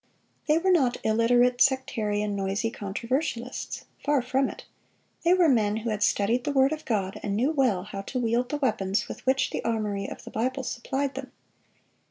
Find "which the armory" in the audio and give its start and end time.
9.27-10.07